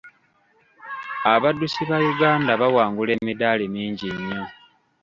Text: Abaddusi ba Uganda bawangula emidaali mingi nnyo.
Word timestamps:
Abaddusi 1.33 1.81
ba 1.89 1.97
Uganda 2.11 2.51
bawangula 2.61 3.11
emidaali 3.19 3.65
mingi 3.75 4.07
nnyo. 4.15 4.43